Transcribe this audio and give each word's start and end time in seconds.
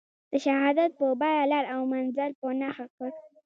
د 0.31 0.33
شهادت 0.45 0.91
په 0.99 1.05
بیه 1.21 1.43
لار 1.51 1.65
او 1.73 1.81
منزل 1.93 2.31
په 2.39 2.47
نښه 2.59 2.85
کړ. 2.95 3.09